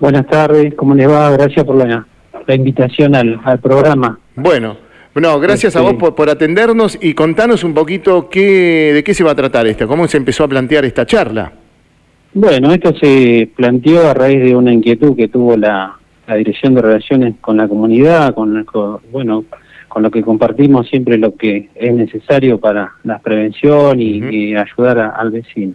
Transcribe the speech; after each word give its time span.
Buenas 0.00 0.26
tardes, 0.26 0.74
¿cómo 0.76 0.94
les 0.94 1.06
va? 1.06 1.30
Gracias 1.30 1.62
por 1.66 1.76
la, 1.76 2.06
invitación 2.48 3.14
al, 3.14 3.60
programa. 3.60 4.18
Bueno, 4.34 4.78
no, 5.14 5.38
gracias 5.38 5.76
a 5.76 5.82
vos 5.82 5.92
este- 5.92 6.12
por, 6.12 6.30
atendernos 6.30 6.98
y 7.02 7.12
contanos 7.12 7.64
un 7.64 7.74
poquito 7.74 8.30
qué, 8.30 8.92
de 8.94 9.04
qué 9.04 9.12
se 9.12 9.22
va 9.22 9.32
a 9.32 9.34
tratar 9.34 9.66
esto, 9.66 9.86
cómo 9.86 10.08
se 10.08 10.16
empezó 10.16 10.44
a 10.44 10.48
plantear 10.48 10.86
esta 10.86 11.04
charla. 11.04 11.52
Bueno, 12.32 12.72
esto 12.72 12.94
se 12.94 13.50
planteó 13.54 14.08
a 14.08 14.14
raíz 14.14 14.42
de 14.42 14.56
una 14.56 14.72
inquietud 14.72 15.14
que 15.14 15.28
tuvo 15.28 15.56
la, 15.56 15.96
Dirección 16.26 16.74
de 16.74 16.82
Relaciones 16.82 17.34
con 17.40 17.56
la 17.56 17.66
Comunidad, 17.66 18.34
con, 18.34 18.64
bueno, 19.10 19.44
con 19.88 20.02
lo 20.04 20.12
que 20.12 20.22
compartimos 20.22 20.88
siempre 20.88 21.18
lo 21.18 21.34
que 21.34 21.70
es 21.74 21.92
necesario 21.92 22.58
para 22.58 22.92
la 23.02 23.18
prevención 23.18 24.00
y, 24.00 24.54
ayudar 24.54 25.12
al 25.16 25.30
vecino. 25.30 25.74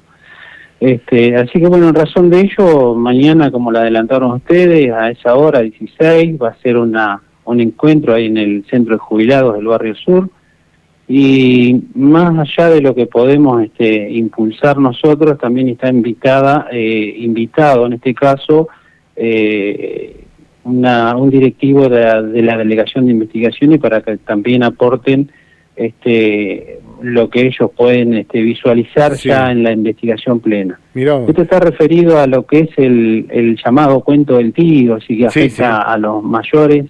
Este, 0.85 1.35
así 1.35 1.59
que 1.59 1.65
bueno, 1.65 1.89
en 1.89 1.95
razón 1.95 2.29
de 2.29 2.41
ello, 2.41 2.93
mañana, 2.93 3.49
como 3.49 3.71
lo 3.71 3.79
adelantaron 3.79 4.33
ustedes, 4.33 4.93
a 4.93 5.09
esa 5.09 5.33
hora 5.33 5.61
16 5.61 6.39
va 6.39 6.49
a 6.49 6.61
ser 6.61 6.77
una, 6.77 7.23
un 7.45 7.59
encuentro 7.59 8.13
ahí 8.13 8.27
en 8.27 8.37
el 8.37 8.65
Centro 8.69 8.93
de 8.93 8.99
Jubilados 8.99 9.55
del 9.55 9.65
Barrio 9.65 9.95
Sur. 9.95 10.29
Y 11.07 11.85
más 11.95 12.37
allá 12.37 12.69
de 12.69 12.81
lo 12.81 12.93
que 12.93 13.07
podemos 13.07 13.63
este, 13.63 14.11
impulsar 14.11 14.77
nosotros, 14.77 15.39
también 15.39 15.69
está 15.69 15.89
invitada, 15.89 16.67
eh, 16.71 17.15
invitado 17.17 17.87
en 17.87 17.93
este 17.93 18.13
caso, 18.13 18.67
eh, 19.15 20.23
una, 20.65 21.15
un 21.15 21.31
directivo 21.31 21.89
de 21.89 21.99
la, 21.99 22.21
de 22.21 22.41
la 22.43 22.57
Delegación 22.57 23.07
de 23.07 23.13
Investigaciones 23.13 23.79
para 23.79 24.01
que 24.01 24.17
también 24.17 24.61
aporten 24.61 25.31
este, 25.75 26.79
lo 27.01 27.29
que 27.29 27.47
ellos 27.47 27.71
pueden 27.75 28.13
este, 28.13 28.41
visualizar 28.41 29.13
ya 29.15 29.51
en 29.51 29.63
la 29.63 29.71
investigación 29.71 30.39
plena. 30.39 30.79
Esto 30.93 31.41
está 31.41 31.59
referido 31.59 32.19
a 32.19 32.27
lo 32.27 32.45
que 32.45 32.59
es 32.59 32.69
el, 32.77 33.27
el 33.29 33.57
llamado 33.63 34.01
cuento 34.01 34.37
del 34.37 34.53
tío, 34.53 34.95
así 34.95 35.17
que 35.17 35.27
afecta 35.27 35.81
a 35.81 35.97
los 35.97 36.23
mayores. 36.23 36.85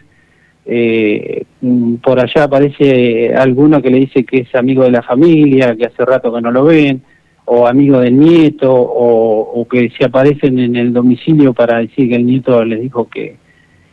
Eh, 0.68 1.44
mm, 1.61 1.95
por 1.95 2.20
allá 2.20 2.45
aparece 2.45 3.33
alguno 3.36 3.81
que 3.81 3.92
le 3.92 4.00
dice 4.00 4.23
que 4.23 4.39
es 4.39 4.56
amigo 4.56 4.83
de 4.83 4.92
la 4.92 5.03
familia, 5.03 5.76
que 5.76 5.86
hace 5.86 6.03
rato 6.03 6.33
que 6.33 6.42
no 6.42 6.52
lo 6.52 6.66
ven, 6.66 7.02
o 7.45 7.67
amigo 7.67 8.00
del 8.00 8.17
nieto, 8.17 8.73
o, 8.73 9.61
o 9.61 9.67
que 9.67 9.92
se 9.98 10.06
aparecen 10.06 10.58
en 10.59 10.76
el 10.76 10.92
domicilio 10.92 11.53
para 11.53 11.80
decir 11.80 12.09
que 12.09 12.16
el 12.16 12.26
nieto 12.26 12.66
les 12.66 12.81
dijo 12.81 13.08
que, 13.08 13.36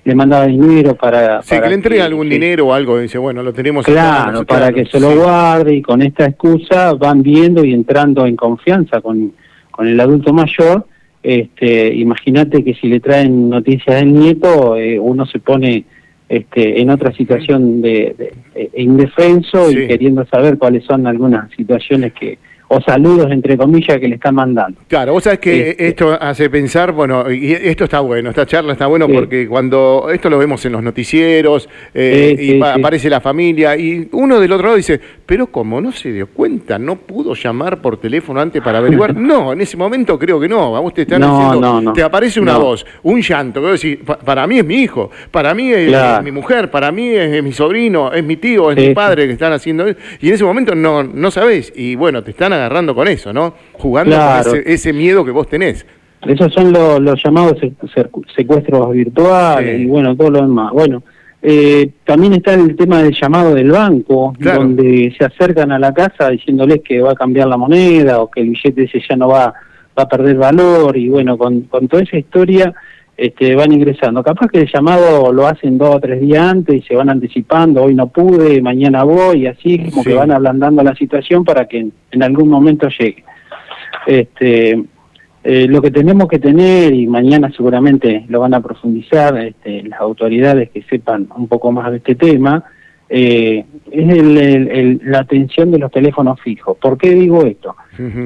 le 0.05 0.15
mandaba 0.15 0.47
dinero 0.47 0.95
para... 0.95 1.43
Sí, 1.43 1.61
que 1.61 1.69
le 1.69 1.75
entrega 1.75 2.05
algún 2.05 2.29
dinero 2.29 2.69
o 2.69 2.73
algo, 2.73 2.99
dice, 2.99 3.19
bueno, 3.19 3.43
lo 3.43 3.53
tenemos... 3.53 3.87
Claro, 3.87 4.45
para 4.45 4.73
que 4.73 4.85
se 4.87 4.99
lo 4.99 5.15
guarde 5.15 5.75
y 5.75 5.83
con 5.83 6.03
esta 6.03 6.27
excusa 6.27 6.95
van 6.95 7.23
viendo 7.23 7.65
y 7.65 7.73
entrando 7.73 8.27
en 8.27 8.35
confianza 8.35 9.01
con, 9.01 9.33
con 9.71 9.87
el 9.87 9.99
adulto 10.01 10.33
mayor. 10.33 10.87
Este, 11.23 11.95
Imagínate 11.95 12.65
que 12.65 12.75
si 12.75 12.89
le 12.89 12.99
traen 12.99 13.49
noticias 13.49 14.01
del 14.01 14.13
nieto, 14.13 14.77
eh, 14.77 14.99
uno 14.99 15.25
se 15.25 15.39
pone 15.39 15.85
este, 16.29 16.81
en 16.81 16.91
otra 16.91 17.13
situación 17.13 17.81
de, 17.81 18.33
indefenso 18.75 19.71
y 19.71 19.87
queriendo 19.87 20.25
saber 20.27 20.59
cuáles 20.59 20.85
son 20.85 21.07
algunas 21.07 21.51
situaciones 21.53 22.13
que 22.15 22.39
o 22.75 22.81
saludos 22.81 23.31
entre 23.31 23.57
comillas 23.59 23.99
que 23.99 24.09
le 24.09 24.15
están 24.15 24.35
mandando. 24.35 24.81
Claro, 24.89 25.13
vos 25.13 25.25
sabés 25.25 25.41
que 25.41 25.71
este, 25.71 25.89
esto 25.89 26.17
hace 26.19 26.49
pensar, 26.49 26.93
bueno, 26.93 27.31
y 27.31 27.53
esto 27.53 27.85
está 27.85 28.01
bueno, 28.01 28.31
esta 28.31 28.47
charla 28.47 28.73
está 28.73 28.87
bueno 28.87 29.07
porque 29.09 29.47
cuando 29.47 30.09
esto 30.11 30.31
lo 30.31 30.39
vemos 30.39 30.65
en 30.65 30.73
los 30.73 30.83
noticieros 30.83 31.69
eh, 31.93 32.35
y 32.39 32.63
aparece 32.63 33.11
la 33.11 33.21
familia 33.21 33.77
y 33.77 34.09
uno 34.13 34.41
del 34.41 34.53
otro 34.53 34.69
lado 34.69 34.77
dice, 34.77 34.99
pero 35.33 35.47
como 35.47 35.81
no 35.81 35.93
se 35.93 36.13
dio 36.13 36.27
cuenta, 36.27 36.79
no 36.79 36.97
pudo 36.97 37.33
llamar 37.33 37.81
por 37.81 37.97
teléfono 37.97 38.39
antes 38.39 38.61
para 38.61 38.77
averiguar. 38.77 39.17
no, 39.17 39.55
en 39.55 39.63
ese 39.63 39.79
momento 39.79 40.19
creo 40.19 40.39
que 40.39 40.47
no, 40.47 40.73
vamos 40.73 40.93
te 40.93 41.03
están 41.03 41.23
diciendo, 41.23 41.91
te 41.95 42.03
aparece 42.03 42.39
una 42.39 42.59
voz, 42.59 42.85
un 43.03 43.23
llanto, 43.23 43.63
que 43.63 43.99
para 44.27 44.47
mí 44.47 44.59
es 44.59 44.65
mi 44.67 44.75
hijo, 44.75 45.11
para 45.31 45.55
mí 45.55 45.73
es, 45.73 46.23
mi 46.23 46.31
mujer, 46.33 46.71
para 46.71 46.93
mí 46.93 47.09
es, 47.09 47.43
mi 47.43 47.51
sobrino, 47.51 48.13
es 48.13 48.23
mi 48.23 48.37
tío, 48.37 48.73
es 48.73 48.77
mi 48.77 48.93
padre 48.93 49.27
que 49.27 49.33
están 49.33 49.55
haciendo 49.55 49.89
y 50.21 50.29
en 50.29 50.35
ese 50.35 50.45
momento 50.45 50.75
no, 50.75 51.03
no 51.03 51.31
sabés. 51.31 51.73
Y 51.75 51.95
bueno, 51.95 52.23
te 52.23 52.33
están 52.33 52.53
agarrando 52.53 52.95
con 52.95 53.09
eso, 53.09 53.33
¿no? 53.33 53.55
Jugando 53.73 54.15
con 54.15 54.61
ese, 54.67 54.93
miedo 54.93 55.25
que 55.25 55.31
vos 55.31 55.49
tenés. 55.49 55.87
Esos 56.27 56.53
son 56.53 56.75
los 56.75 57.25
llamados 57.25 57.57
secuestros 58.37 58.93
virtuales 58.93 59.81
y 59.81 59.87
bueno, 59.87 60.15
todo 60.15 60.29
lo 60.29 60.43
demás. 60.43 60.73
Bueno, 60.75 61.03
eh, 61.43 61.91
también 62.05 62.35
está 62.35 62.55
el 62.55 62.77
tema 62.77 63.03
del 63.03 63.15
llamado 63.21 63.55
del 63.55 63.73
banco, 63.73 64.33
donde 64.39 65.13
se 65.19 65.25
acercan 65.25 65.73
a 65.73 65.79
la 65.79 65.93
casa 65.93 66.31
diciéndoles 66.31 66.83
que 66.83 67.01
va 67.01 67.13
a 67.13 67.17
cambiar 67.17 67.49
la 67.49 67.57
moneda 67.57 68.21
o 68.21 68.31
que 68.31 68.43
el 68.43 68.51
billete 68.51 68.85
ese 68.85 69.01
ya 69.09 69.17
no 69.17 69.29
va, 69.29 69.53
va 69.99 70.03
a 70.05 70.09
perder 70.09 70.37
valor 70.37 70.97
y 70.97 71.09
bueno, 71.09 71.37
con, 71.37 71.63
con 71.63 71.89
toda 71.89 72.05
esa 72.05 72.17
historia 72.17 72.73
este, 73.17 73.55
van 73.55 73.73
ingresando. 73.73 74.23
Capaz 74.23 74.49
que 74.49 74.61
el 74.61 74.71
llamado 74.73 75.33
lo 75.33 75.47
hacen 75.47 75.79
dos 75.79 75.97
o 75.97 76.01
tres 76.01 76.21
días 76.21 76.43
antes 76.45 76.77
y 76.77 76.83
se 76.83 76.95
van 76.95 77.11
anticipando, 77.11 77.83
hoy 77.83 77.95
no 77.95 78.07
pude, 78.07 78.63
mañana 78.63 79.03
voy, 79.03 79.43
y 79.43 79.47
así 79.47 79.91
como 79.91 80.05
que 80.05 80.15
van 80.15 80.31
ablandando 80.31 80.83
la 80.83 80.95
situación 80.95 81.45
para 81.45 81.67
que 81.67 81.89
en, 82.11 82.23
algún 82.23 82.49
momento 82.49 82.89
llegue. 82.89 83.25
Este, 84.07 84.83
eh, 85.45 85.67
lo 85.69 85.83
que 85.83 85.91
tenemos 85.91 86.29
que 86.29 86.39
tener, 86.39 86.93
y 86.93 87.07
mañana 87.07 87.51
seguramente 87.57 88.25
lo 88.29 88.41
van 88.41 88.55
a 88.55 88.61
profundizar 88.61 89.37
este, 89.39 89.83
las 89.83 90.01
autoridades 90.01 90.71
que 90.71 90.83
sepan 90.83 91.29
un 91.37 91.49
poco 91.49 91.73
más 91.73 91.91
de 91.91 91.99
este 91.99 92.15
tema, 92.15 92.65
eh, 93.15 93.67
es 93.91 95.05
la 95.05 95.19
atención 95.19 95.71
de 95.71 95.79
los 95.79 95.93
teléfonos 95.93 96.41
fijos. 96.41 96.79
¿Por 96.79 96.97
qué 96.97 97.11
digo 97.11 97.45
esto? 97.45 97.77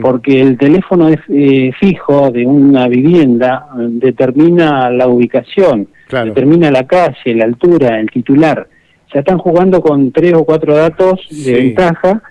Porque 0.01 0.41
el 0.41 0.57
teléfono 0.57 1.09
eh, 1.29 1.73
fijo 1.81 2.31
de 2.31 2.47
una 2.47 2.87
vivienda 2.87 3.67
eh, 3.77 3.87
determina 3.89 4.89
la 4.91 5.09
ubicación, 5.09 5.89
determina 6.09 6.71
la 6.71 6.87
calle, 6.87 7.35
la 7.35 7.47
altura, 7.47 7.99
el 7.99 8.09
titular. 8.11 8.69
Se 9.13 9.19
están 9.19 9.39
jugando 9.39 9.81
con 9.81 10.13
tres 10.13 10.35
o 10.35 10.45
cuatro 10.45 10.77
datos 10.77 11.21
de 11.31 11.53
ventaja 11.53 12.23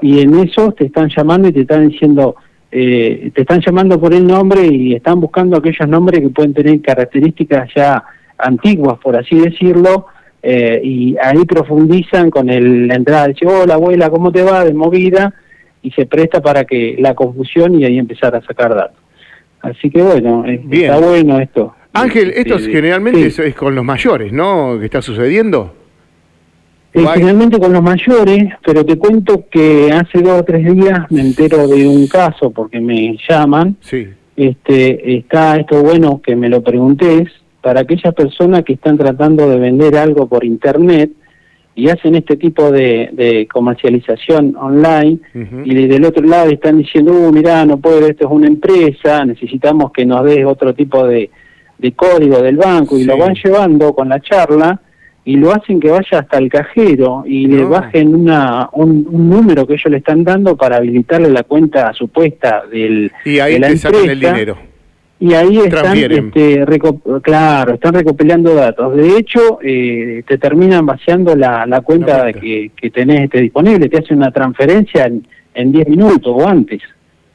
y 0.00 0.20
en 0.20 0.38
eso 0.38 0.70
te 0.70 0.86
están 0.86 1.08
llamando 1.08 1.48
y 1.48 1.52
te 1.52 1.62
están 1.62 1.88
diciendo, 1.88 2.36
te 2.74 3.40
están 3.40 3.60
llamando 3.60 4.00
por 4.00 4.12
el 4.12 4.26
nombre 4.26 4.66
y 4.66 4.94
están 4.94 5.20
buscando 5.20 5.56
aquellos 5.56 5.88
nombres 5.88 6.20
que 6.20 6.28
pueden 6.28 6.52
tener 6.52 6.80
características 6.82 7.68
ya 7.74 8.02
antiguas, 8.36 8.98
por 8.98 9.16
así 9.16 9.38
decirlo, 9.38 10.06
eh, 10.42 10.80
y 10.82 11.16
ahí 11.22 11.44
profundizan 11.44 12.30
con 12.30 12.50
el, 12.50 12.88
la 12.88 12.96
entrada, 12.96 13.28
dice, 13.28 13.46
hola 13.46 13.74
abuela, 13.74 14.10
¿cómo 14.10 14.32
te 14.32 14.42
va? 14.42 14.64
de 14.64 14.74
movida, 14.74 15.32
y 15.82 15.90
se 15.92 16.06
presta 16.06 16.42
para 16.42 16.64
que 16.64 16.96
la 16.98 17.14
confusión 17.14 17.80
y 17.80 17.84
ahí 17.84 17.98
empezar 17.98 18.34
a 18.34 18.42
sacar 18.42 18.74
datos. 18.74 18.98
Así 19.60 19.88
que 19.90 20.02
bueno, 20.02 20.44
está 20.46 20.98
bueno 20.98 21.38
esto. 21.38 21.74
Ángel, 21.92 22.32
esto 22.34 22.58
generalmente 22.58 23.26
es, 23.26 23.54
con 23.54 23.74
los 23.74 23.84
mayores, 23.84 24.32
¿no? 24.32 24.76
¿Qué 24.80 24.86
está 24.86 25.00
sucediendo? 25.00 25.74
Generalmente 26.94 27.58
con 27.58 27.72
los 27.72 27.82
mayores, 27.82 28.44
pero 28.64 28.84
te 28.84 28.96
cuento 28.96 29.46
que 29.50 29.90
hace 29.92 30.22
dos 30.22 30.40
o 30.40 30.44
tres 30.44 30.72
días 30.72 31.10
me 31.10 31.22
entero 31.22 31.66
de 31.66 31.88
un 31.88 32.06
caso 32.06 32.50
porque 32.50 32.80
me 32.80 33.16
llaman. 33.28 33.76
Sí. 33.80 34.06
Este, 34.36 35.16
está 35.16 35.56
esto 35.56 35.82
bueno 35.82 36.20
que 36.22 36.36
me 36.36 36.48
lo 36.48 36.62
preguntés, 36.62 37.28
para 37.60 37.80
aquellas 37.80 38.14
personas 38.14 38.62
que 38.62 38.74
están 38.74 38.98
tratando 38.98 39.48
de 39.48 39.58
vender 39.58 39.96
algo 39.96 40.28
por 40.28 40.44
internet 40.44 41.10
y 41.74 41.88
hacen 41.88 42.14
este 42.14 42.36
tipo 42.36 42.70
de, 42.70 43.48
comercialización 43.52 44.54
online 44.56 45.18
y 45.64 45.74
del 45.86 46.04
otro 46.04 46.24
lado 46.24 46.50
están 46.50 46.78
diciendo, 46.78 47.12
uh, 47.12 47.32
mirá, 47.32 47.64
no 47.64 47.78
puedo, 47.78 48.06
esto 48.06 48.26
es 48.26 48.30
una 48.30 48.46
empresa, 48.46 49.24
necesitamos 49.24 49.90
que 49.92 50.04
nos 50.04 50.24
des 50.24 50.44
otro 50.44 50.74
tipo 50.74 51.06
de, 51.06 51.30
código 51.96 52.40
del 52.40 52.56
banco 52.56 52.96
y 52.98 53.04
lo 53.04 53.16
van 53.18 53.34
llevando 53.34 53.94
con 53.94 54.08
la 54.08 54.20
charla 54.20 54.80
y 55.24 55.36
lo 55.36 55.52
hacen 55.52 55.80
que 55.80 55.90
vaya 55.90 56.18
hasta 56.18 56.38
el 56.38 56.50
cajero 56.50 57.24
y 57.26 57.46
le 57.46 57.64
bajen 57.64 58.14
una, 58.14 58.68
un, 58.72 59.06
número 59.10 59.66
que 59.66 59.74
ellos 59.74 59.90
le 59.90 59.98
están 59.98 60.22
dando 60.22 60.56
para 60.56 60.76
habilitarle 60.76 61.30
la 61.30 61.44
cuenta 61.44 61.92
supuesta 61.94 62.64
del, 62.70 63.10
y 63.24 63.38
ahí 63.38 63.54
de 63.54 63.60
la 63.60 63.68
empresa. 63.68 64.12
el 64.12 64.20
dinero 64.20 64.58
y 65.20 65.32
ahí 65.32 65.58
están, 65.58 65.96
este, 65.96 66.66
claro, 67.22 67.74
están 67.74 67.94
recopilando 67.94 68.54
datos. 68.54 68.94
De 68.94 69.16
hecho, 69.16 69.58
eh, 69.62 70.22
te 70.26 70.36
terminan 70.36 70.84
vaciando 70.84 71.34
la, 71.34 71.64
la 71.66 71.80
cuenta 71.80 72.30
que, 72.32 72.72
que, 72.76 72.90
tenés 72.90 73.22
este, 73.22 73.40
disponible, 73.40 73.88
te 73.88 73.98
hacen 73.98 74.18
una 74.18 74.32
transferencia 74.32 75.10
en 75.54 75.72
10 75.72 75.88
minutos 75.88 76.34
o 76.36 76.46
antes. 76.46 76.82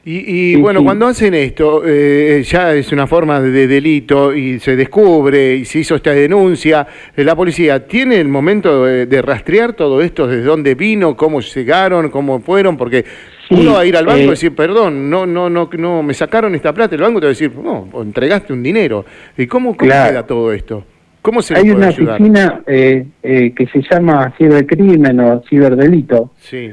Y, 0.02 0.56
bueno, 0.56 0.82
cuando 0.82 1.06
hacen 1.06 1.34
esto, 1.34 1.82
eh, 1.84 2.42
ya 2.42 2.74
es 2.74 2.90
una 2.90 3.06
forma 3.06 3.38
de 3.38 3.66
delito 3.66 4.34
y 4.34 4.58
se 4.58 4.74
descubre 4.74 5.56
y 5.56 5.66
se 5.66 5.80
hizo 5.80 5.96
esta 5.96 6.12
denuncia, 6.12 6.86
eh, 7.14 7.22
la 7.22 7.36
policía 7.36 7.86
tiene 7.86 8.16
el 8.18 8.28
momento 8.28 8.86
de, 8.86 9.22
rastrear 9.22 9.74
todo 9.74 10.00
esto, 10.00 10.26
desde 10.26 10.44
dónde 10.44 10.74
vino, 10.74 11.14
cómo 11.14 11.42
llegaron, 11.42 12.08
cómo 12.08 12.40
fueron, 12.40 12.78
porque 12.78 13.04
uno 13.50 13.74
va 13.74 13.80
a 13.80 13.84
ir 13.84 13.94
al 13.94 14.06
banco 14.06 14.20
y 14.20 14.24
eh, 14.24 14.30
decir, 14.30 14.54
perdón, 14.54 15.10
no, 15.10 15.26
no, 15.26 15.50
no, 15.50 15.68
no, 15.70 16.02
me 16.02 16.14
sacaron 16.14 16.54
esta 16.54 16.72
plata, 16.72 16.94
el 16.94 17.02
banco 17.02 17.20
te 17.20 17.26
va 17.26 17.30
a 17.30 17.34
decir, 17.34 17.52
no, 17.54 17.86
entregaste 18.00 18.54
un 18.54 18.62
dinero. 18.62 19.04
¿Y 19.36 19.46
cómo, 19.46 19.76
queda 19.76 20.26
todo 20.26 20.50
esto? 20.54 20.82
¿Cómo 21.20 21.42
se 21.42 21.54
Hay 21.54 21.68
una 21.68 21.90
oficina 21.90 22.62
que 22.64 23.68
se 23.70 23.82
llama 23.90 24.32
cibercrimen 24.38 25.20
o 25.20 25.42
ciberdelito. 25.46 26.30
Sí. 26.38 26.70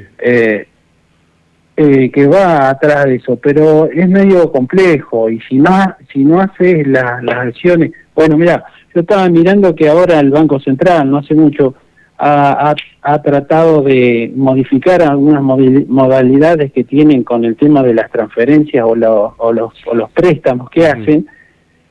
Eh, 1.80 2.10
que 2.10 2.26
va 2.26 2.70
atrás 2.70 3.06
de 3.06 3.18
eso, 3.18 3.36
pero 3.36 3.86
es 3.86 4.10
medio 4.10 4.52
complejo 4.52 5.30
y 5.30 5.40
si 5.42 5.58
no 5.60 5.70
si 6.12 6.26
no 6.26 6.42
haces 6.42 6.88
las 6.88 7.22
acciones, 7.28 7.92
Bueno, 8.16 8.36
mira, 8.36 8.64
yo 8.96 9.02
estaba 9.02 9.30
mirando 9.30 9.76
que 9.76 9.88
ahora 9.88 10.20
el 10.20 10.32
Banco 10.32 10.60
Central, 10.60 11.12
no 11.12 11.18
hace 11.18 11.36
mucho, 11.36 11.76
ha, 12.18 12.76
tratado 13.24 13.84
de 13.84 14.32
modificar 14.36 15.04
algunas 15.04 15.44
modalidades 15.44 16.72
que 16.72 16.84
tienen 16.84 17.24
con 17.24 17.46
el 17.46 17.56
tema 17.56 17.84
de 17.84 17.94
las 17.94 18.10
transferencias 18.10 18.84
o, 18.84 18.96
los, 18.96 19.34
o 19.38 19.94
los, 19.94 20.12
préstamos 20.14 20.72
que 20.72 20.88
hacen, 20.88 21.28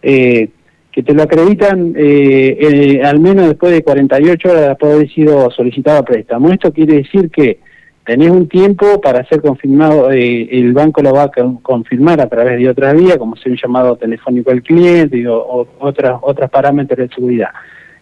eh, 0.02 0.48
que 0.90 1.02
te 1.04 1.14
lo 1.14 1.22
acreditan 1.22 1.94
eh, 1.96 2.58
eh, 2.60 3.02
al 3.04 3.20
menos 3.20 3.46
después 3.46 3.72
de 3.72 3.84
48 3.84 4.50
horas 4.50 4.62
de 4.62 4.92
haber 4.92 5.08
sido 5.12 5.48
solicitado 5.52 6.04
préstamo. 6.04 6.50
Esto 6.50 6.72
quiere 6.72 6.94
decir 6.94 7.30
que 7.30 7.60
tenés 8.06 8.30
un 8.30 8.48
tiempo 8.48 9.00
para 9.00 9.26
ser 9.26 9.42
confirmado, 9.42 10.12
eh, 10.12 10.48
el 10.52 10.72
banco 10.72 11.02
lo 11.02 11.12
va 11.12 11.24
a 11.24 11.30
confirmar 11.60 12.20
a 12.20 12.28
través 12.28 12.56
de 12.56 12.68
otra 12.68 12.92
vía, 12.92 13.18
como 13.18 13.36
ser 13.36 13.50
un 13.50 13.58
llamado 13.60 13.96
telefónico 13.96 14.52
al 14.52 14.62
cliente 14.62 15.26
o, 15.28 15.66
otras, 15.80 16.18
otras 16.22 16.48
parámetros 16.48 16.96
de 16.96 17.14
seguridad. 17.14 17.50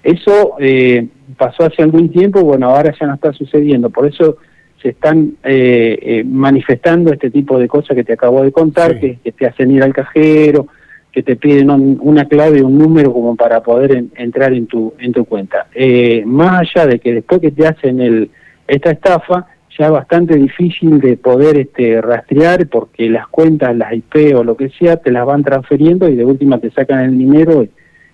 Eso 0.02 0.56
eh, 0.60 1.06
pasó 1.38 1.64
hace 1.64 1.82
algún 1.82 2.10
tiempo, 2.10 2.44
bueno, 2.44 2.68
ahora 2.68 2.94
ya 3.00 3.06
no 3.06 3.14
está 3.14 3.32
sucediendo, 3.32 3.88
por 3.88 4.06
eso 4.06 4.36
se 4.82 4.90
están 4.90 5.36
eh, 5.42 6.22
manifestando 6.26 7.10
este 7.10 7.30
tipo 7.30 7.58
de 7.58 7.66
cosas 7.66 7.96
que 7.96 8.04
te 8.04 8.12
acabo 8.12 8.42
de 8.42 8.52
contar, 8.52 9.00
que, 9.00 9.18
te 9.32 9.46
hacen 9.46 9.70
ir 9.70 9.82
al 9.82 9.94
cajero, 9.94 10.66
que 11.10 11.22
te 11.22 11.36
piden 11.36 11.70
una 11.70 12.26
clave, 12.26 12.62
un 12.62 12.76
número 12.76 13.10
como 13.10 13.34
para 13.36 13.62
poder 13.62 14.04
entrar 14.16 14.52
en 14.52 14.66
tu, 14.66 14.92
en 14.98 15.14
tu 15.14 15.24
cuenta. 15.24 15.66
más 16.26 16.60
allá 16.60 16.86
de 16.88 16.98
que 16.98 17.14
después 17.14 17.40
que 17.40 17.52
te 17.52 17.66
hacen 17.66 18.00
el, 18.00 18.30
esta 18.66 18.90
estafa, 18.90 19.46
ya 19.79 19.91
bastante 19.91 20.37
difícil 20.37 21.00
de 21.00 21.17
poder 21.17 21.59
este, 21.59 22.00
rastrear 22.00 22.67
porque 22.69 23.09
las 23.09 23.26
cuentas, 23.29 23.76
las 23.76 23.93
IP 23.93 24.35
o 24.37 24.44
lo 24.44 24.56
que 24.56 24.71
sea, 24.71 24.97
te 24.97 25.11
las 25.11 25.26
van 25.26 25.43
transfiriendo 25.43 26.09
y 26.09 26.17
de 26.17 26.25
última 26.25 26.59
te 26.59 26.71
sacan 26.71 27.00
el 27.00 27.19
dinero 27.19 27.67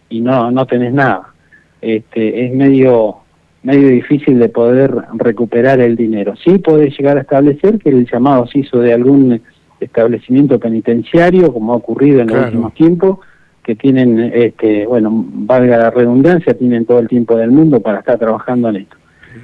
y, 0.08 0.20
no, 0.20 0.50
no 0.50 0.66
tenés 0.66 0.92
nada. 0.92 1.34
Este, 1.80 2.46
es 2.46 2.52
medio, 2.52 3.18
medio 3.62 3.88
difícil 3.88 4.38
de 4.38 4.48
poder 4.48 4.92
recuperar 5.14 5.80
el 5.80 5.96
dinero. 5.96 6.34
Sí 6.36 6.58
puede 6.58 6.90
llegar 6.90 7.18
a 7.18 7.22
establecer 7.22 7.78
que 7.78 7.90
el 7.90 8.08
llamado 8.10 8.46
se 8.46 8.60
hizo 8.60 8.80
de 8.80 8.92
algún 8.92 9.40
establecimiento 9.78 10.58
penitenciario, 10.58 11.52
como 11.52 11.72
ha 11.72 11.76
ocurrido 11.76 12.20
en 12.20 12.28
los 12.28 12.46
últimos 12.46 12.74
tiempos, 12.74 13.18
que 13.62 13.76
tienen, 13.76 14.18
este, 14.34 14.86
bueno, 14.86 15.10
valga 15.12 15.76
la 15.76 15.90
redundancia, 15.90 16.54
tienen 16.54 16.86
todo 16.86 16.98
el 16.98 17.08
tiempo 17.08 17.36
del 17.36 17.50
mundo 17.50 17.80
para 17.80 18.00
estar 18.00 18.18
trabajando 18.18 18.70
en 18.70 18.76
esto. 18.76 18.96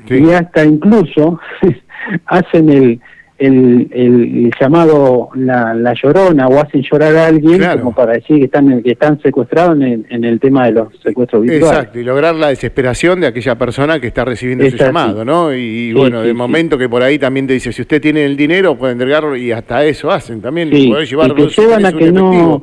Y 0.09 0.31
hasta 0.31 0.65
incluso 0.65 1.41
hacen 2.27 2.69
el, 2.71 3.01
el, 3.39 3.89
el, 3.93 4.51
llamado 4.59 5.29
la, 5.35 5.75
la, 5.75 5.95
llorona 5.95 6.49
o 6.49 6.59
hacen 6.59 6.83
llorar 6.83 7.17
a 7.17 7.27
alguien 7.27 7.63
como 7.79 7.95
para 7.95 8.15
decir 8.15 8.39
que 8.39 8.45
están 8.45 8.83
que 8.83 8.93
están 8.93 9.21
secuestrados 9.21 9.81
en, 9.81 10.07
en, 10.09 10.25
el 10.25 10.41
tema 10.41 10.67
de 10.67 10.73
los 10.73 10.89
secuestros 11.03 11.43
virtuales. 11.43 11.79
Exacto, 11.79 12.01
y 12.01 12.05
lograr 12.05 12.35
la 12.35 12.49
desesperación 12.49 13.21
de 13.21 13.27
aquella 13.27 13.57
persona 13.57 14.01
que 14.01 14.07
está 14.07 14.25
recibiendo 14.25 14.65
ese 14.65 14.79
llamado, 14.79 15.25
¿no? 15.25 15.55
Y, 15.55 15.93
bueno, 15.93 16.23
de 16.23 16.33
momento 16.33 16.79
que 16.79 16.89
por 16.89 17.03
ahí 17.03 17.19
también 17.19 17.47
te 17.47 17.55
dice, 17.55 17.73
si 17.73 17.83
usted 17.83 18.01
tiene 18.01 18.25
el 18.25 18.37
dinero, 18.37 18.77
puede 18.77 18.93
entregarlo 18.93 19.37
y 19.37 19.53
hasta 19.53 19.85
eso 19.85 20.11
hacen 20.11 20.41
también. 20.41 20.71
Sí, 20.71 20.89
y 20.89 20.93
te 20.93 21.07
llevan 21.07 21.87
a 21.87 21.93
que 21.93 22.13
no... 22.13 22.63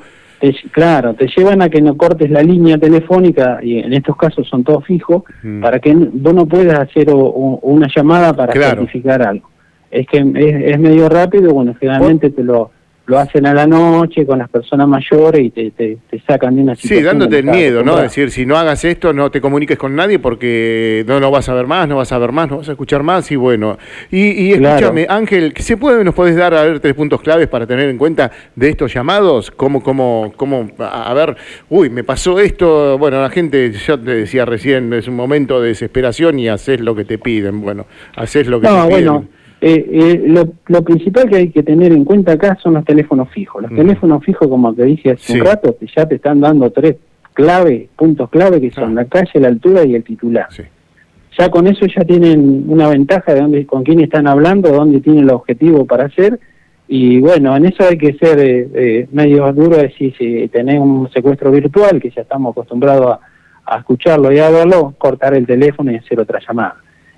claro, 0.71 1.13
te 1.13 1.27
llevan 1.27 1.61
a 1.61 1.69
que 1.69 1.81
no 1.81 1.95
cortes 1.95 2.29
la 2.29 2.41
línea 2.41 2.77
telefónica, 2.77 3.59
y 3.61 3.79
en 3.79 3.93
estos 3.93 4.17
casos 4.17 4.47
son 4.47 4.63
todos 4.63 4.85
fijos, 4.85 5.23
mm. 5.41 5.61
para 5.61 5.79
que 5.79 5.93
vos 5.95 6.33
no 6.33 6.45
puedas 6.45 6.79
hacer 6.79 7.07
una 7.11 7.87
llamada 7.93 8.33
para 8.33 8.53
certificar 8.53 9.21
algo 9.21 9.53
es 9.93 10.07
que 10.07 10.17
es, 10.17 10.79
medio 10.79 11.07
rápido, 11.07 11.53
bueno, 11.53 11.75
generalmente 11.79 12.31
te 12.31 12.43
lo, 12.43 12.71
lo 13.05 13.19
hacen 13.19 13.45
a 13.45 13.53
la 13.53 13.67
noche 13.67 14.25
con 14.25 14.39
las 14.39 14.49
personas 14.49 14.87
mayores 14.87 15.41
y 15.41 15.49
te, 15.49 15.71
te, 15.71 15.97
sacan 16.25 16.55
de 16.55 16.61
una 16.61 16.75
situación. 16.75 16.99
Sí, 16.99 17.05
dándote 17.05 17.39
el 17.39 17.45
miedo, 17.45 17.83
¿no? 17.83 17.97
Es 17.97 18.03
decir, 18.03 18.31
si 18.31 18.45
no 18.45 18.55
hagas 18.55 18.85
esto, 18.85 19.11
no 19.11 19.29
te 19.29 19.41
comuniques 19.41 19.77
con 19.77 19.93
nadie 19.93 20.19
porque 20.19 21.03
no, 21.05 21.19
no 21.19 21.29
vas 21.29 21.49
a 21.49 21.53
ver 21.53 21.67
más, 21.67 21.87
no 21.87 21.97
vas 21.97 22.11
a 22.13 22.17
ver 22.17 22.31
más, 22.31 22.49
no 22.49 22.57
vas 22.59 22.69
a 22.69 22.71
escuchar 22.71 23.03
más 23.03 23.29
y 23.31 23.35
bueno. 23.35 23.77
Y, 24.09 24.47
y 24.47 24.53
escúchame, 24.53 25.05
Ángel, 25.09 25.53
¿se 25.57 25.75
puede, 25.75 26.03
nos 26.05 26.15
puedes 26.15 26.35
dar 26.37 26.53
a 26.53 26.63
ver 26.63 26.79
tres 26.79 26.93
puntos 26.93 27.21
claves 27.21 27.47
para 27.47 27.67
tener 27.67 27.89
en 27.89 27.97
cuenta 27.97 28.31
de 28.55 28.69
estos 28.69 28.93
llamados? 28.93 29.51
¿Cómo, 29.51 29.83
cómo, 29.83 30.33
cómo, 30.37 30.69
a 30.79 31.13
ver, 31.13 31.35
uy, 31.69 31.89
me 31.89 32.05
pasó 32.05 32.39
esto? 32.39 32.97
Bueno, 32.97 33.21
la 33.21 33.29
gente, 33.29 33.73
yo 33.73 33.99
te 33.99 34.11
decía 34.11 34.45
recién, 34.45 34.93
es 34.93 35.09
un 35.09 35.15
momento 35.15 35.59
de 35.59 35.69
desesperación 35.69 36.39
y 36.39 36.47
haces 36.47 36.79
lo 36.79 36.95
que 36.95 37.03
te 37.03 37.17
piden. 37.17 37.59
Bueno, 37.61 37.85
haces 38.15 38.47
lo 38.47 38.61
que 38.61 38.67
te 38.67 38.95
piden. 38.95 39.42
Eh, 39.65 39.87
eh, 39.93 40.45
lo, 40.67 40.83
principal 40.83 41.29
que 41.29 41.37
hay 41.37 41.49
que 41.49 41.63
tener 41.63 41.93
en 41.93 42.03
cuenta 42.03 42.33
acá 42.33 42.57
son 42.61 42.73
los 42.73 42.83
teléfonos 42.83 43.29
fijos. 43.29 43.61
Los 43.61 43.71
teléfonos 43.71 44.21
fijos, 44.21 44.49
como 44.49 44.73
te 44.73 44.83
dije 44.83 45.11
hace 45.11 45.39
un 45.39 45.45
rato, 45.45 45.77
ya 45.95 46.05
te 46.05 46.15
están 46.15 46.41
dando 46.41 46.69
tres 46.69 46.97
clave, 47.31 47.87
puntos 47.95 48.29
clave, 48.29 48.59
que 48.59 48.71
son 48.71 48.93
la 48.93 49.05
calle, 49.05 49.39
la 49.39 49.47
altura 49.47 49.85
y 49.85 49.95
el 49.95 50.03
titular. 50.03 50.47
Ya 51.39 51.49
con 51.49 51.67
eso 51.67 51.85
ya 51.85 52.03
tienen 52.03 52.65
una 52.67 52.89
ventaja 52.89 53.33
de 53.33 53.39
dónde, 53.39 53.65
con 53.65 53.85
quién 53.85 54.01
están 54.01 54.27
hablando, 54.27 54.67
dónde 54.67 54.99
tienen 54.99 55.23
el 55.23 55.29
objetivo 55.29 55.85
para 55.85 56.07
hacer. 56.07 56.41
Y 56.89 57.21
bueno, 57.21 57.55
en 57.55 57.65
eso 57.65 57.87
hay 57.87 57.97
que 57.97 58.15
ser 58.15 58.39
eh, 58.41 59.07
medio 59.13 59.49
duro, 59.53 59.77
decir, 59.77 60.13
si 60.17 60.45
tenés 60.49 60.77
un 60.77 61.09
secuestro 61.09 61.51
virtual, 61.51 62.01
que 62.01 62.09
ya 62.09 62.23
estamos 62.23 62.51
acostumbrados 62.51 63.17
a, 63.65 63.75
a 63.75 63.79
escucharlo 63.79 64.29
y 64.29 64.39
a 64.39 64.49
verlo, 64.49 64.93
cortar 64.97 65.35
el 65.35 65.47
teléfono 65.47 65.89
y 65.89 65.95
hacer 65.95 66.19
otra 66.19 66.41
llamada. 66.45 66.75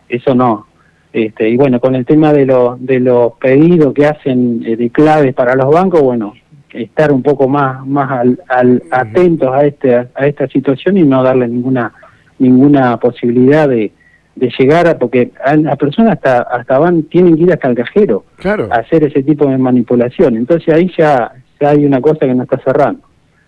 Eso 0.08 0.36
no, 0.36 0.68
este, 1.16 1.48
y 1.48 1.56
bueno, 1.56 1.80
con 1.80 1.96
el 1.96 2.06
tema 2.06 2.34
de, 2.34 2.46
de 2.78 3.00
los 3.00 3.34
pedidos 3.40 3.94
que 3.94 4.06
hacen 4.06 4.62
eh, 4.66 4.76
de 4.76 4.90
claves 4.90 5.34
para 5.34 5.56
los 5.56 5.74
bancos, 5.74 6.02
bueno, 6.02 6.34
estar 6.74 7.14
un 7.14 7.24
poco 7.24 7.48
más, 7.48 7.88
más 7.88 8.28
al, 8.50 8.84
atentos 8.92 9.50
a, 9.50 9.66
este, 9.66 9.96
a 9.96 10.28
esta 10.28 10.46
situación 10.50 10.98
y 10.98 11.04
no 11.04 11.24
darle 11.24 11.48
ninguna, 11.48 11.94
ninguna 12.38 12.98
posibilidad 12.98 13.70
de, 13.70 13.94
de 14.36 14.54
llegar 14.60 14.88
a, 14.88 15.00
porque 15.00 15.32
las 15.56 15.78
personas 15.78 16.16
hasta, 16.16 16.42
hasta 16.42 16.80
van, 16.80 17.04
tienen 17.04 17.38
que 17.38 17.44
ir 17.44 17.54
hasta 17.54 17.70
el 17.70 17.76
cajero 17.76 18.26
a 18.70 18.76
hacer 18.76 19.06
ese 19.06 19.24
tipo 19.24 19.48
de 19.50 19.58
manipulación. 19.58 20.36
Entonces 20.36 20.74
ahí 20.74 20.92
ya, 20.98 21.32
ya 21.62 21.70
hay 21.70 21.86
una 21.86 22.02
cosa 22.02 22.26
que 22.26 22.36
no 22.36 22.44
está 22.44 22.58
cerrando. 22.58 23.00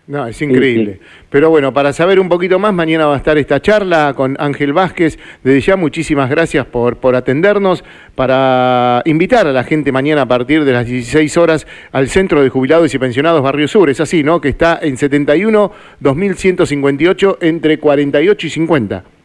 No, 0.08 0.26
es 0.26 0.42
increíble. 0.42 1.02
Pero 1.30 1.50
bueno, 1.50 1.74
para 1.74 1.92
saber 1.92 2.18
un 2.22 2.30
poquito 2.30 2.60
más, 2.60 2.74
mañana 2.74 3.08
va 3.08 3.16
a 3.16 3.18
estar 3.18 3.38
esta 3.38 3.62
charla 3.62 4.14
con 4.16 4.38
Ángel 4.40 4.72
Vázquez. 4.72 5.20
Desde 5.44 5.60
ya, 5.60 5.76
muchísimas 5.76 6.30
gracias 6.30 6.66
por, 6.66 6.96
por 6.96 7.14
atendernos. 7.16 7.84
Para 8.16 9.02
invitar 9.04 9.48
a 9.48 9.52
la 9.52 9.66
gente 9.66 9.92
mañana 9.92 10.22
a 10.22 10.26
partir 10.26 10.64
de 10.64 10.72
las 10.72 10.88
16 10.88 11.36
horas 11.36 11.68
al 11.92 12.08
Centro 12.08 12.42
de 12.42 12.48
Jubilados 12.48 12.94
y 12.94 13.00
Pensionados 13.00 13.44
Barrio 13.44 13.68
Sur. 13.68 13.90
Es 13.90 14.00
así, 14.00 14.24
¿no? 14.24 14.40
Que 14.40 14.48
está 14.48 14.80
en 14.82 14.96
71 14.96 15.74
2158 16.00 17.40
entre 17.42 17.78
48 17.78 18.48
y 18.48 18.50
50. 18.50 19.17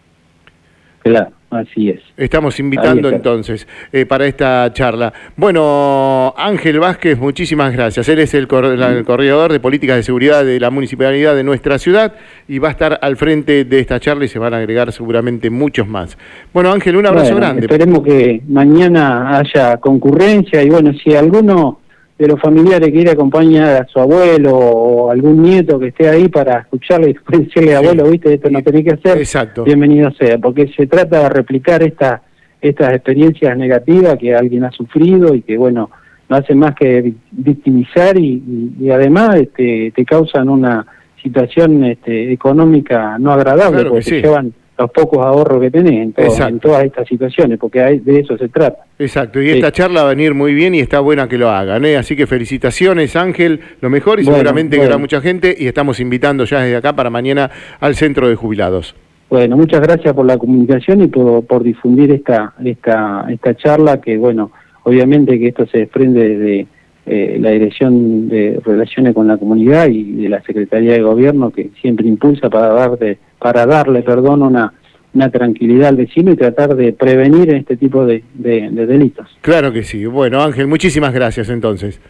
Claro. 1.02 1.32
Así 1.52 1.90
es. 1.90 2.00
Estamos 2.16 2.58
invitando 2.60 3.10
entonces 3.10 3.68
eh, 3.92 4.06
para 4.06 4.24
esta 4.26 4.72
charla. 4.72 5.12
Bueno, 5.36 6.32
Ángel 6.34 6.80
Vázquez, 6.80 7.18
muchísimas 7.18 7.74
gracias. 7.74 8.08
Él 8.08 8.20
es 8.20 8.32
el, 8.32 8.48
corredor 8.48 9.52
de 9.52 9.60
políticas 9.60 9.96
de 9.96 10.02
seguridad 10.02 10.46
de 10.46 10.58
la 10.58 10.70
municipalidad 10.70 11.36
de 11.36 11.44
nuestra 11.44 11.78
ciudad 11.78 12.14
y 12.48 12.58
va 12.58 12.68
a 12.68 12.70
estar 12.70 12.98
al 13.02 13.18
frente 13.18 13.66
de 13.66 13.80
esta 13.80 14.00
charla 14.00 14.24
y 14.24 14.28
se 14.28 14.38
van 14.38 14.54
a 14.54 14.56
agregar 14.56 14.92
seguramente 14.92 15.50
muchos 15.50 15.86
más. 15.86 16.16
Bueno, 16.54 16.72
Ángel, 16.72 16.96
un 16.96 17.04
abrazo 17.04 17.36
grande. 17.36 17.66
Esperemos 17.66 18.02
que 18.02 18.40
mañana 18.48 19.36
haya 19.36 19.76
concurrencia 19.76 20.62
y 20.62 20.70
bueno, 20.70 20.94
si 21.04 21.14
alguno 21.14 21.81
de 22.18 22.28
los 22.28 22.40
familiares 22.40 22.86
que 22.88 22.92
quiere 22.92 23.10
acompañar 23.10 23.82
a 23.82 23.86
su 23.86 23.98
abuelo 23.98 24.56
o 24.56 25.10
algún 25.10 25.42
nieto 25.42 25.78
que 25.78 25.88
esté 25.88 26.08
ahí 26.08 26.28
para 26.28 26.60
escucharle 26.60 27.10
y 27.10 27.16
decirle, 27.38 27.74
abuelo, 27.74 28.08
viste, 28.10 28.34
esto 28.34 28.50
no 28.50 28.62
tenés 28.62 28.84
que 28.84 28.92
hacer, 28.92 29.18
Exacto. 29.18 29.64
bienvenido 29.64 30.10
sea, 30.12 30.38
porque 30.38 30.68
se 30.76 30.86
trata 30.86 31.24
de 31.24 31.28
replicar 31.30 31.82
esta, 31.82 32.22
estas 32.60 32.92
experiencias 32.94 33.56
negativas 33.56 34.16
que 34.18 34.34
alguien 34.34 34.64
ha 34.64 34.70
sufrido 34.70 35.34
y 35.34 35.42
que, 35.42 35.56
bueno, 35.56 35.90
no 36.28 36.36
hace 36.36 36.54
más 36.54 36.74
que 36.74 37.12
victimizar 37.30 38.16
y, 38.18 38.88
además 38.90 39.36
este, 39.36 39.92
te 39.94 40.04
causan 40.04 40.48
una 40.48 40.86
situación 41.22 41.84
este, 41.84 42.32
económica 42.32 43.18
no 43.18 43.32
agradable, 43.32 43.84
porque 43.84 44.04
te 44.04 44.22
llevan 44.22 44.52
los 44.78 44.90
pocos 44.90 45.24
ahorros 45.24 45.60
que 45.60 45.70
tenés 45.70 46.14
en, 46.16 46.58
todas 46.58 46.84
estas 46.84 47.06
situaciones, 47.06 47.58
porque 47.58 47.80
de 47.80 48.20
eso 48.20 48.36
se 48.36 48.48
trata. 48.48 48.84
Exacto, 48.98 49.40
y 49.40 49.50
esta 49.50 49.70
charla 49.70 50.02
va 50.02 50.10
a 50.10 50.14
venir 50.14 50.34
muy 50.34 50.54
bien 50.54 50.74
y 50.74 50.80
está 50.80 51.00
buena 51.00 51.28
que 51.28 51.38
lo 51.38 51.50
hagan, 51.50 51.84
¿eh? 51.84 51.96
así 51.96 52.16
que 52.16 52.26
felicitaciones 52.26 53.14
Ángel, 53.16 53.60
lo 53.80 53.90
mejor 53.90 54.20
y 54.20 54.24
seguramente 54.24 54.76
que 54.76 54.84
habrá 54.84 54.98
mucha 54.98 55.20
gente 55.20 55.54
y 55.56 55.66
estamos 55.66 56.00
invitando 56.00 56.44
ya 56.44 56.60
desde 56.60 56.76
acá 56.76 56.94
para 56.94 57.10
mañana 57.10 57.50
al 57.80 57.94
centro 57.94 58.28
de 58.28 58.34
jubilados. 58.34 58.94
Bueno, 59.28 59.56
muchas 59.56 59.80
gracias 59.80 60.12
por 60.14 60.26
la 60.26 60.36
comunicación 60.36 61.02
y 61.02 61.06
por, 61.06 61.46
por 61.46 61.62
difundir 61.62 62.12
esta, 62.12 62.52
esta, 62.62 63.26
esta 63.30 63.54
charla 63.54 64.00
que, 64.00 64.18
bueno, 64.18 64.52
obviamente 64.82 65.38
que 65.38 65.48
esto 65.48 65.66
se 65.66 65.78
desprende 65.78 66.36
de 66.36 66.66
eh, 67.06 67.36
la 67.40 67.50
Dirección 67.50 68.28
de 68.28 68.60
Relaciones 68.64 69.14
con 69.14 69.26
la 69.26 69.36
Comunidad 69.36 69.88
y 69.88 70.22
de 70.22 70.28
la 70.28 70.42
Secretaría 70.42 70.92
de 70.92 71.02
Gobierno 71.02 71.50
que 71.50 71.70
siempre 71.80 72.06
impulsa 72.06 72.48
para, 72.48 72.68
dar 72.68 72.98
para 73.38 73.66
darle 73.66 74.02
perdón 74.02 74.42
una, 74.42 74.72
una 75.14 75.30
tranquilidad 75.30 75.88
al 75.88 75.96
vecino 75.96 76.32
y 76.32 76.36
tratar 76.36 76.76
de 76.76 76.92
prevenir 76.92 77.52
este 77.54 77.76
tipo 77.76 78.06
de, 78.06 78.22
de 78.34 78.86
delitos. 78.86 79.26
Claro 79.40 79.72
que 79.72 79.82
sí. 79.82 80.06
Bueno, 80.06 80.40
Ángel, 80.42 80.66
muchísimas 80.68 81.12
gracias 81.12 81.48
entonces. 81.48 82.00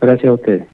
Gracias 0.00 0.30
a 0.30 0.32
ustedes. 0.32 0.62